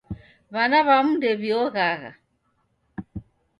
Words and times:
W'ana 0.53 0.79
w'amu 0.87 1.13
ndew'ioghagha 1.17 2.11